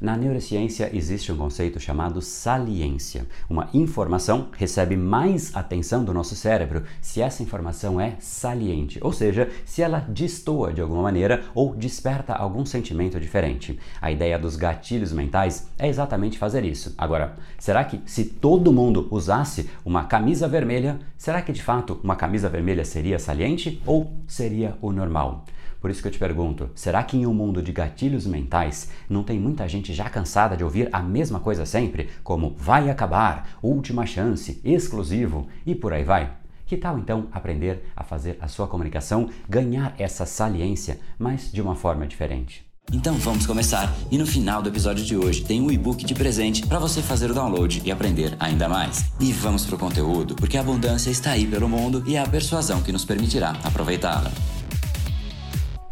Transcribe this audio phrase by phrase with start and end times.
[0.00, 3.26] Na neurociência existe um conceito chamado saliência.
[3.50, 9.50] Uma informação recebe mais atenção do nosso cérebro se essa informação é saliente, ou seja,
[9.64, 13.76] se ela destoa de alguma maneira ou desperta algum sentimento diferente.
[14.00, 16.94] A ideia dos gatilhos mentais é exatamente fazer isso.
[16.96, 22.14] Agora, será que se todo mundo usasse uma camisa vermelha, será que de fato uma
[22.14, 25.44] camisa vermelha seria saliente ou seria o normal?
[25.80, 29.22] Por isso que eu te pergunto: será que em um mundo de gatilhos mentais não
[29.22, 34.06] tem muita gente já cansada de ouvir a mesma coisa sempre, como vai acabar, última
[34.06, 36.32] chance, exclusivo e por aí vai?
[36.66, 41.74] Que tal então aprender a fazer a sua comunicação ganhar essa saliência, mas de uma
[41.74, 42.68] forma diferente?
[42.92, 43.94] Então vamos começar.
[44.10, 47.30] E no final do episódio de hoje tem um e-book de presente para você fazer
[47.30, 49.04] o download e aprender ainda mais.
[49.20, 52.82] E vamos pro conteúdo, porque a abundância está aí pelo mundo e é a persuasão
[52.82, 54.30] que nos permitirá aproveitá-la.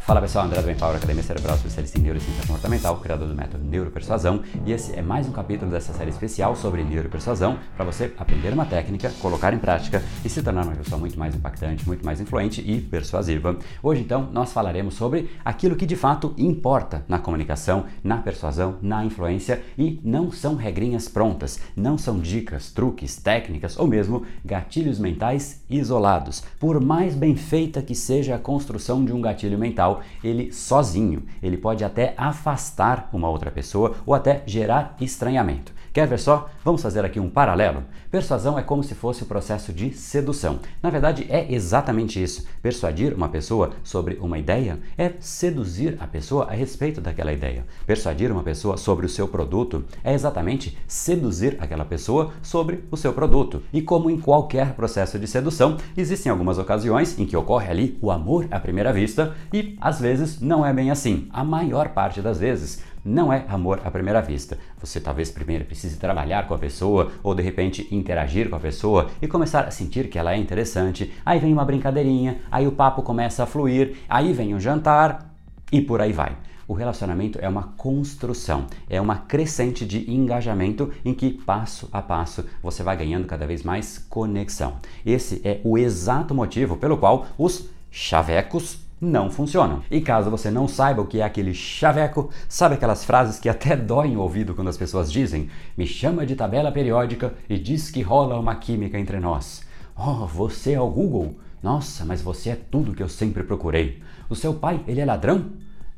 [0.07, 4.41] Fala pessoal, André do Empower Academia Cerebral, especialista em neurociência comportamental, criador do método Neuropersuasão,
[4.65, 8.65] e esse é mais um capítulo dessa série especial sobre neuropersuasão para você aprender uma
[8.65, 12.63] técnica, colocar em prática e se tornar uma pessoa muito mais impactante, muito mais influente
[12.65, 13.59] e persuasiva.
[13.83, 19.05] Hoje então nós falaremos sobre aquilo que de fato importa na comunicação, na persuasão, na
[19.05, 25.65] influência e não são regrinhas prontas, não são dicas, truques, técnicas ou mesmo gatilhos mentais
[25.69, 26.45] isolados.
[26.61, 31.57] Por mais bem feita que seja a construção de um gatilho mental, ele sozinho, ele
[31.57, 35.73] pode até afastar uma outra pessoa ou até gerar estranhamento.
[35.97, 36.51] Quer ver só?
[36.63, 37.83] Vamos fazer aqui um paralelo.
[38.11, 40.59] Persuasão é como se fosse o processo de sedução.
[40.83, 42.47] Na verdade, é exatamente isso.
[42.61, 47.65] Persuadir uma pessoa sobre uma ideia é seduzir a pessoa a respeito daquela ideia.
[47.87, 53.15] Persuadir uma pessoa sobre o seu produto é exatamente seduzir aquela pessoa sobre o seu
[53.15, 53.63] produto.
[53.73, 58.11] E como em qualquer processo de sedução, existem algumas ocasiões em que ocorre ali o
[58.11, 61.27] amor à primeira vista e às vezes não é bem assim.
[61.33, 64.59] A maior parte das vezes não é amor à primeira vista.
[64.81, 69.09] Você talvez primeiro precise trabalhar com a pessoa ou de repente interagir com a pessoa
[69.23, 71.13] e começar a sentir que ela é interessante.
[71.25, 75.33] Aí vem uma brincadeirinha, aí o papo começa a fluir, aí vem um jantar
[75.71, 76.37] e por aí vai.
[76.69, 82.45] O relacionamento é uma construção, é uma crescente de engajamento em que passo a passo
[82.61, 84.79] você vai ganhando cada vez mais conexão.
[85.05, 89.83] Esse é o exato motivo pelo qual os chavecos não funcionam.
[89.91, 93.77] E caso você não saiba o que é aquele chaveco, sabe aquelas frases que até
[93.77, 98.03] doem o ouvido quando as pessoas dizem: "Me chama de tabela periódica e diz que
[98.03, 99.65] rola uma química entre nós".
[99.97, 101.37] Oh, você é o Google?
[101.63, 104.03] Nossa, mas você é tudo que eu sempre procurei.
[104.29, 105.47] O seu pai, ele é ladrão?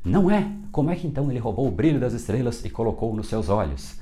[0.03, 0.49] Não é.
[0.71, 3.98] Como é que então ele roubou o brilho das estrelas e colocou nos seus olhos?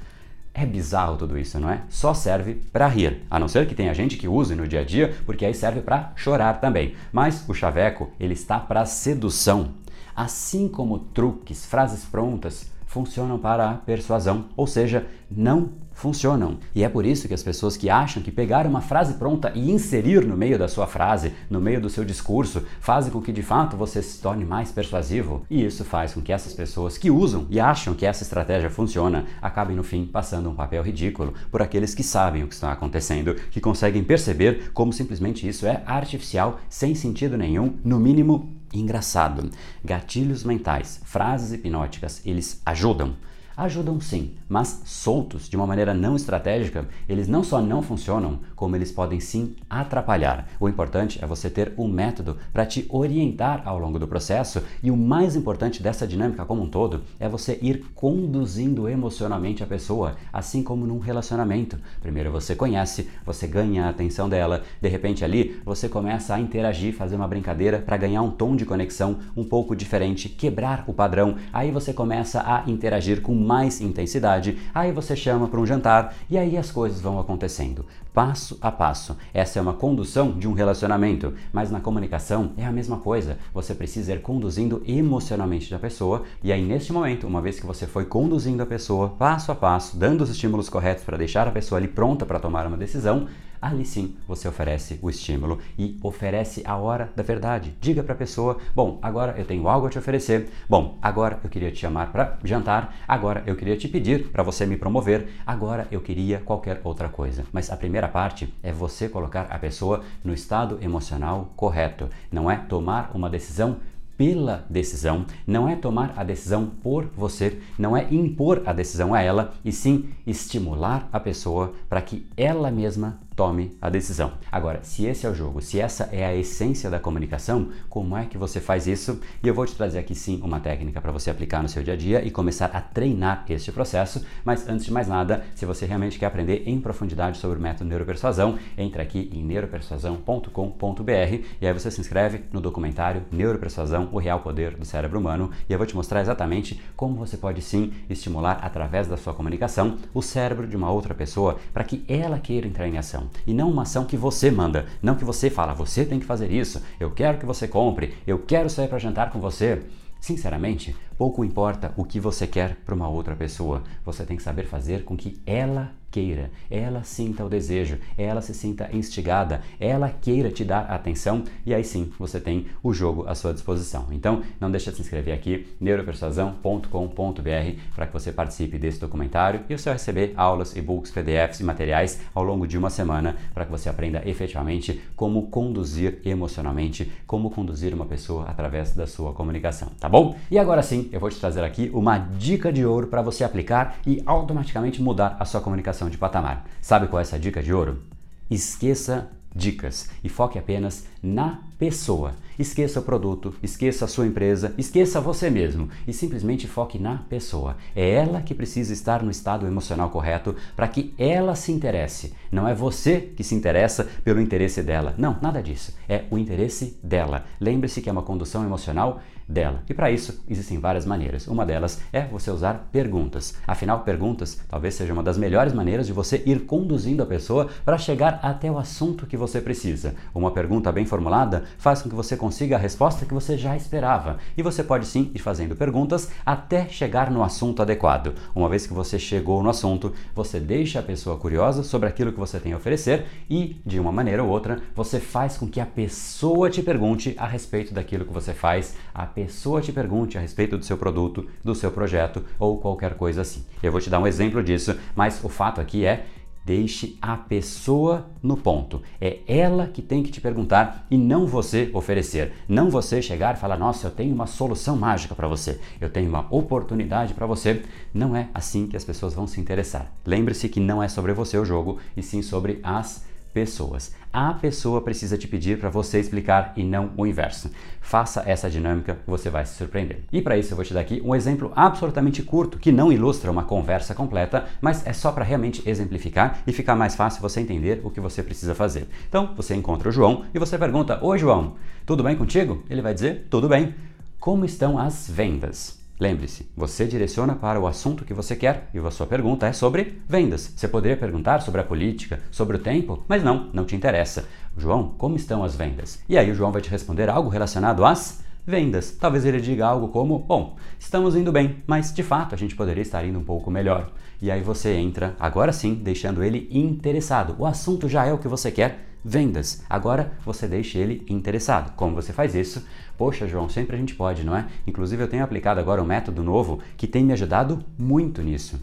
[0.59, 1.83] É bizarro tudo isso, não é?
[1.87, 4.83] Só serve para rir, a não ser que tenha gente que use no dia a
[4.83, 6.95] dia, porque aí serve para chorar também.
[7.13, 9.75] Mas o chaveco, ele está para sedução.
[10.15, 16.59] Assim como truques, frases prontas funcionam para a persuasão, ou seja, não funcionam.
[16.75, 19.71] E é por isso que as pessoas que acham que pegar uma frase pronta e
[19.71, 23.41] inserir no meio da sua frase, no meio do seu discurso, fazem com que de
[23.41, 25.43] fato você se torne mais persuasivo.
[25.49, 29.25] E isso faz com que essas pessoas que usam e acham que essa estratégia funciona
[29.41, 33.33] acabem no fim passando um papel ridículo por aqueles que sabem o que está acontecendo,
[33.49, 39.49] que conseguem perceber como simplesmente isso é artificial, sem sentido nenhum, no mínimo engraçado.
[39.83, 43.15] Gatilhos mentais, frases hipnóticas, eles ajudam
[43.57, 48.75] ajudam sim, mas soltos de uma maneira não estratégica, eles não só não funcionam, como
[48.75, 50.47] eles podem sim atrapalhar.
[50.59, 54.91] O importante é você ter um método para te orientar ao longo do processo e
[54.91, 60.15] o mais importante dessa dinâmica como um todo é você ir conduzindo emocionalmente a pessoa,
[60.31, 61.79] assim como num relacionamento.
[61.99, 66.93] Primeiro você conhece, você ganha a atenção dela, de repente ali você começa a interagir,
[66.93, 71.37] fazer uma brincadeira para ganhar um tom de conexão um pouco diferente, quebrar o padrão.
[71.51, 76.37] Aí você começa a interagir com mais intensidade, aí você chama para um jantar e
[76.37, 79.15] aí as coisas vão acontecendo, passo a passo.
[79.33, 83.37] Essa é uma condução de um relacionamento, mas na comunicação é a mesma coisa.
[83.53, 87.87] Você precisa ir conduzindo emocionalmente a pessoa e aí neste momento, uma vez que você
[87.87, 91.79] foi conduzindo a pessoa passo a passo, dando os estímulos corretos para deixar a pessoa
[91.79, 93.27] ali pronta para tomar uma decisão,
[93.61, 97.75] ali sim você oferece o estímulo e oferece a hora da verdade.
[97.79, 100.49] Diga para a pessoa: Bom, agora eu tenho algo a te oferecer.
[100.69, 102.95] Bom, agora eu queria te chamar para jantar.
[103.07, 105.29] Agora eu queria te pedir para você me promover.
[105.45, 107.43] Agora eu queria qualquer outra coisa.
[107.51, 112.09] Mas a primeira parte é você colocar a pessoa no estado emocional correto.
[112.31, 113.77] Não é tomar uma decisão
[114.17, 119.21] pela decisão, não é tomar a decisão por você, não é impor a decisão a
[119.21, 124.33] ela, e sim estimular a pessoa para que ela mesma tome a decisão.
[124.51, 128.25] Agora, se esse é o jogo, se essa é a essência da comunicação, como é
[128.25, 129.21] que você faz isso?
[129.43, 131.93] E eu vou te trazer aqui sim uma técnica para você aplicar no seu dia
[131.93, 134.25] a dia e começar a treinar este processo.
[134.43, 137.87] Mas antes de mais nada, se você realmente quer aprender em profundidade sobre o método
[137.87, 144.39] neuropersuasão, entra aqui em neuropersuasão.com.br e aí você se inscreve no documentário Neuropersuasão, o real
[144.39, 148.57] poder do cérebro humano, e eu vou te mostrar exatamente como você pode sim estimular
[148.63, 152.87] através da sua comunicação o cérebro de uma outra pessoa para que ela queira entrar
[152.87, 156.19] em ação e não uma ação que você manda, não que você fala, você tem
[156.19, 159.83] que fazer isso, eu quero que você compre, eu quero sair para jantar com você.
[160.19, 164.65] Sinceramente, pouco importa o que você quer para uma outra pessoa, você tem que saber
[164.65, 170.49] fazer com que ela queira, ela sinta o desejo, ela se sinta instigada, ela queira
[170.49, 174.07] te dar atenção e aí sim você tem o jogo à sua disposição.
[174.11, 179.77] Então, não deixe de se inscrever aqui, neuropersuasão.com.br, para que você participe desse documentário e
[179.77, 183.71] você vai receber aulas, e-books, PDFs e materiais ao longo de uma semana para que
[183.71, 190.07] você aprenda efetivamente como conduzir emocionalmente, como conduzir uma pessoa através da sua comunicação, tá
[190.07, 190.35] bom?
[190.49, 193.97] E agora sim, eu vou te trazer aqui uma dica de ouro para você aplicar
[194.05, 196.65] e automaticamente mudar a sua comunicação de patamar.
[196.81, 198.01] Sabe qual é essa dica de ouro?
[198.49, 202.33] Esqueça dicas e foque apenas na pessoa.
[202.57, 207.77] Esqueça o produto, esqueça a sua empresa, esqueça você mesmo e simplesmente foque na pessoa.
[207.95, 212.33] É ela que precisa estar no estado emocional correto para que ela se interesse.
[212.51, 215.13] Não é você que se interessa pelo interesse dela.
[215.17, 215.95] Não, nada disso.
[216.07, 217.45] É o interesse dela.
[217.59, 219.83] Lembre-se que é uma condução emocional dela.
[219.89, 221.47] E para isso existem várias maneiras.
[221.47, 223.55] Uma delas é você usar perguntas.
[223.65, 227.97] Afinal, perguntas talvez seja uma das melhores maneiras de você ir conduzindo a pessoa para
[227.97, 230.15] chegar até o assunto que você precisa.
[230.33, 234.37] Uma pergunta bem formulada faz com que você consiga a resposta que você já esperava.
[234.57, 238.33] E você pode sim ir fazendo perguntas até chegar no assunto adequado.
[238.53, 242.39] Uma vez que você chegou no assunto, você deixa a pessoa curiosa sobre aquilo que
[242.39, 245.85] você tem a oferecer e, de uma maneira ou outra, você faz com que a
[245.85, 250.79] pessoa te pergunte a respeito daquilo que você faz, a pessoa te pergunte a respeito
[250.79, 253.63] do seu produto, do seu projeto ou qualquer coisa assim.
[253.83, 256.25] Eu vou te dar um exemplo disso, mas o fato aqui é
[256.65, 259.01] Deixe a pessoa no ponto.
[259.21, 262.51] É ela que tem que te perguntar e não você oferecer.
[262.67, 266.27] Não você chegar e falar: Nossa, eu tenho uma solução mágica para você, eu tenho
[266.27, 267.83] uma oportunidade para você.
[268.13, 270.11] Não é assim que as pessoas vão se interessar.
[270.25, 273.23] Lembre-se que não é sobre você o jogo, e sim sobre as
[273.57, 274.13] pessoas.
[274.31, 277.71] A pessoa precisa te pedir para você explicar e não o inverso.
[277.99, 280.19] Faça essa dinâmica, você vai se surpreender.
[280.31, 283.49] E para isso eu vou te dar aqui um exemplo absolutamente curto que não ilustra
[283.49, 287.99] uma conversa completa, mas é só para realmente exemplificar e ficar mais fácil você entender
[288.03, 289.07] o que você precisa fazer.
[289.27, 291.73] Então, você encontra o João e você pergunta: "Oi, João,
[292.05, 293.95] tudo bem contigo?" Ele vai dizer: "Tudo bem.
[294.39, 299.11] Como estão as vendas?" Lembre-se, você direciona para o assunto que você quer e a
[299.11, 300.73] sua pergunta é sobre vendas.
[300.75, 304.47] Você poderia perguntar sobre a política, sobre o tempo, mas não, não te interessa.
[304.75, 306.19] João, como estão as vendas?
[306.27, 309.11] E aí o João vai te responder algo relacionado às vendas.
[309.11, 313.03] Talvez ele diga algo como: Bom, estamos indo bem, mas de fato a gente poderia
[313.03, 314.11] estar indo um pouco melhor.
[314.41, 317.55] E aí você entra, agora sim, deixando ele interessado.
[317.59, 319.83] O assunto já é o que você quer, vendas.
[319.89, 321.95] Agora você deixa ele interessado.
[321.95, 322.85] Como você faz isso?
[323.17, 324.67] Poxa, João, sempre a gente pode, não é?
[324.85, 328.81] Inclusive eu tenho aplicado agora um método novo que tem me ajudado muito nisso.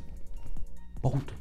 [1.01, 1.35] Ponto.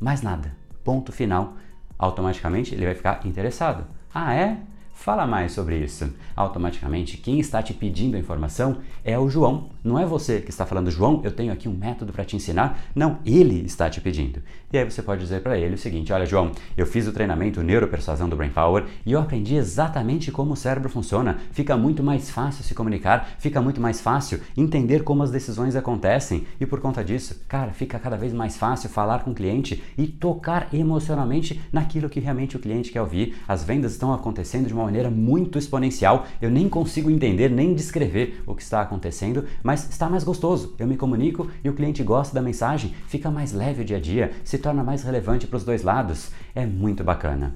[0.00, 0.54] Mais nada.
[0.84, 1.56] Ponto final.
[1.98, 3.84] Automaticamente ele vai ficar interessado.
[4.14, 4.58] Ah, é?
[4.98, 6.12] Fala mais sobre isso.
[6.34, 9.70] Automaticamente, quem está te pedindo a informação é o João.
[9.82, 12.80] Não é você que está falando, João, eu tenho aqui um método para te ensinar.
[12.96, 14.42] Não, ele está te pedindo.
[14.72, 17.62] E aí você pode dizer para ele o seguinte: Olha, João, eu fiz o treinamento
[17.62, 21.38] Neuropersuasão do Brain Power e eu aprendi exatamente como o cérebro funciona.
[21.52, 26.44] Fica muito mais fácil se comunicar, fica muito mais fácil entender como as decisões acontecem.
[26.60, 30.08] E por conta disso, cara, fica cada vez mais fácil falar com o cliente e
[30.08, 33.36] tocar emocionalmente naquilo que realmente o cliente quer ouvir.
[33.46, 36.26] As vendas estão acontecendo de uma maneira muito exponencial.
[36.40, 40.74] Eu nem consigo entender nem descrever o que está acontecendo, mas está mais gostoso.
[40.78, 44.00] Eu me comunico e o cliente gosta da mensagem, fica mais leve o dia a
[44.00, 46.30] dia, se torna mais relevante para os dois lados.
[46.54, 47.54] É muito bacana.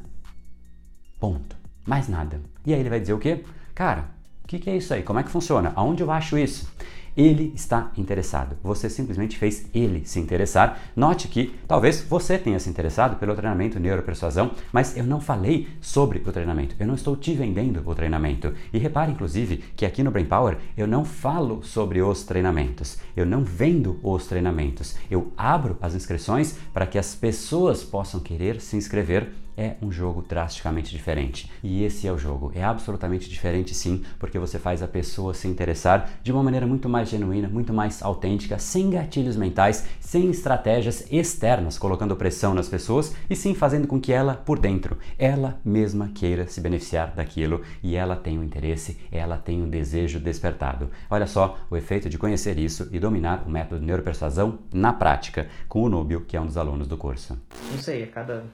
[1.18, 1.56] Ponto.
[1.86, 2.40] Mais nada.
[2.64, 3.42] E aí ele vai dizer o quê?
[3.74, 4.10] Cara,
[4.44, 5.02] o que, que é isso aí?
[5.02, 5.72] Como é que funciona?
[5.74, 6.70] Aonde eu acho isso?
[7.16, 8.56] Ele está interessado.
[8.62, 10.80] Você simplesmente fez ele se interessar.
[10.96, 16.18] Note que talvez você tenha se interessado pelo treinamento neuropersuasão, mas eu não falei sobre
[16.18, 16.74] o treinamento.
[16.78, 18.54] Eu não estou te vendendo o treinamento.
[18.72, 22.98] E repare, inclusive, que aqui no Brain Power eu não falo sobre os treinamentos.
[23.16, 24.96] Eu não vendo os treinamentos.
[25.10, 30.24] Eu abro as inscrições para que as pessoas possam querer se inscrever é um jogo
[30.28, 31.50] drasticamente diferente.
[31.62, 32.52] E esse é o jogo.
[32.54, 36.88] É absolutamente diferente sim, porque você faz a pessoa se interessar de uma maneira muito
[36.88, 43.14] mais genuína, muito mais autêntica, sem gatilhos mentais, sem estratégias externas colocando pressão nas pessoas
[43.28, 47.96] e sim fazendo com que ela, por dentro, ela mesma queira se beneficiar daquilo e
[47.96, 50.90] ela tenha o interesse, ela tenha o desejo despertado.
[51.10, 55.82] Olha só o efeito de conhecer isso e dominar o método neuropersuasão na prática com
[55.82, 57.38] o Núbio, que é um dos alunos do curso.
[57.70, 58.44] Não sei, a cada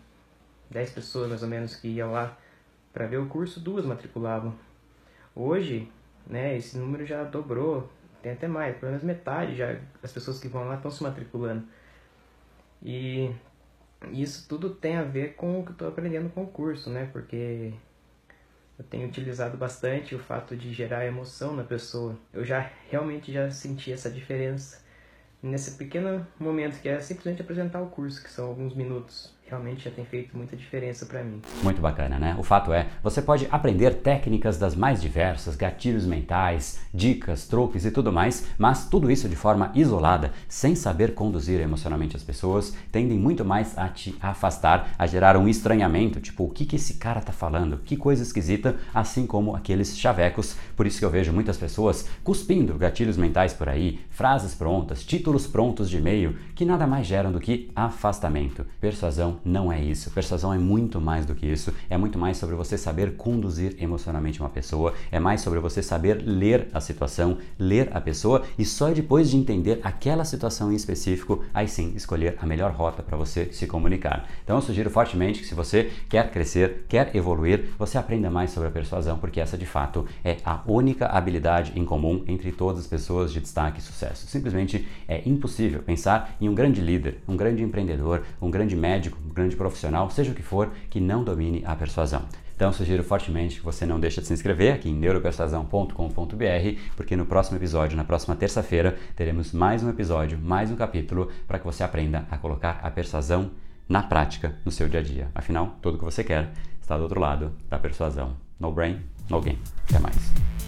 [0.70, 2.36] 10 pessoas mais ou menos que iam lá
[2.92, 4.54] para ver o curso, duas matriculavam.
[5.34, 5.90] Hoje,
[6.26, 7.88] né, esse número já dobrou,
[8.22, 11.64] tem até mais, pelo menos metade já as pessoas que vão lá estão se matriculando.
[12.82, 13.34] E
[14.12, 17.08] isso tudo tem a ver com o que eu estou aprendendo com o curso, né?
[17.12, 17.72] Porque
[18.78, 22.16] eu tenho utilizado bastante o fato de gerar emoção na pessoa.
[22.32, 24.84] Eu já realmente já senti essa diferença
[25.42, 29.90] nesse pequeno momento que é simplesmente apresentar o curso, que são alguns minutos realmente já
[29.90, 31.40] tem feito muita diferença para mim.
[31.62, 32.36] Muito bacana, né?
[32.38, 37.90] O fato é, você pode aprender técnicas das mais diversas, gatilhos mentais, dicas, truques e
[37.90, 43.18] tudo mais, mas tudo isso de forma isolada, sem saber conduzir emocionalmente as pessoas, tendem
[43.18, 47.20] muito mais a te afastar, a gerar um estranhamento, tipo, o que que esse cara
[47.20, 47.78] tá falando?
[47.78, 50.56] Que coisa esquisita, assim como aqueles chavecos.
[50.76, 55.46] Por isso que eu vejo muitas pessoas cuspindo gatilhos mentais por aí, frases prontas, títulos
[55.46, 60.10] prontos de e-mail, que nada mais geram do que afastamento, persuasão não é isso.
[60.10, 61.72] Persuasão é muito mais do que isso.
[61.88, 64.94] É muito mais sobre você saber conduzir emocionalmente uma pessoa.
[65.10, 69.36] É mais sobre você saber ler a situação, ler a pessoa e só depois de
[69.36, 74.28] entender aquela situação em específico, aí sim escolher a melhor rota para você se comunicar.
[74.44, 78.68] Então eu sugiro fortemente que se você quer crescer, quer evoluir, você aprenda mais sobre
[78.68, 82.86] a persuasão, porque essa de fato é a única habilidade em comum entre todas as
[82.86, 84.26] pessoas de destaque e sucesso.
[84.26, 89.56] Simplesmente é impossível pensar em um grande líder, um grande empreendedor, um grande médico, grande
[89.56, 92.22] profissional, seja o que for, que não domine a persuasão.
[92.58, 97.24] Então, sugiro fortemente que você não deixe de se inscrever aqui em neuropersuasão.com.br, porque no
[97.24, 101.84] próximo episódio, na próxima terça-feira, teremos mais um episódio, mais um capítulo para que você
[101.84, 103.52] aprenda a colocar a persuasão
[103.88, 105.30] na prática no seu dia a dia.
[105.34, 108.36] Afinal, tudo que você quer está do outro lado da persuasão.
[108.58, 109.60] No brain, no game.
[109.88, 110.67] Até mais.